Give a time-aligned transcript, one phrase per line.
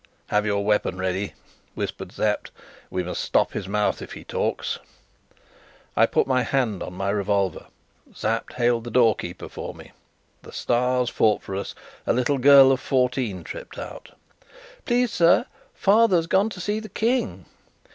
[0.29, 1.33] "Have your weapon ready,"
[1.75, 2.49] whispered Sapt.
[2.89, 4.79] "We must stop his mouth, if he talks."
[5.95, 7.67] I put my hand on my revolver.
[8.11, 9.47] Sapt hailed the doorkeeper.
[9.47, 11.75] The stars fought for us!
[12.07, 14.13] A little girl of fourteen tripped out.
[14.85, 15.45] "Please, sir,
[15.75, 17.45] father's gone to see the King."